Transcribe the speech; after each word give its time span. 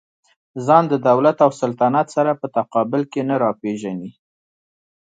ځان 0.65 0.83
د 0.89 0.93
دولت 1.07 1.37
او 1.45 1.51
سلطنت 1.61 2.07
سره 2.15 2.31
په 2.41 2.47
تقابل 2.57 3.01
کې 3.11 3.21
نه 3.29 3.35
راپېژني. 3.43 4.11